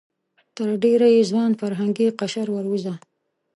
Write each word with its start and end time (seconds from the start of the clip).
تر 0.55 0.69
ډېره 0.83 1.07
یې 1.15 1.21
ځوان 1.31 1.51
فرهنګي 1.61 2.07
قشر 2.19 2.47
وروزه. 2.53 2.93